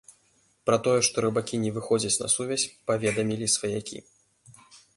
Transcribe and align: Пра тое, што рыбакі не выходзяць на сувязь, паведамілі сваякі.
Пра 0.69 0.77
тое, 0.87 0.95
што 1.07 1.23
рыбакі 1.25 1.59
не 1.65 1.73
выходзяць 1.75 2.19
на 2.23 2.27
сувязь, 2.37 2.67
паведамілі 2.93 3.53
сваякі. 3.57 3.97